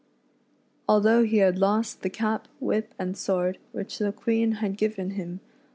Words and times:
Although 0.89 1.21
he 1.25 1.37
had 1.37 1.59
lost 1.59 2.01
the 2.01 2.09
cap, 2.09 2.47
whip, 2.59 2.95
and 2.97 3.15
sword, 3.15 3.59
which 3.71 3.99
the 3.99 4.11
Queen 4.11 4.53
had 4.53 4.75
given 4.75 5.11
him. 5.11 5.41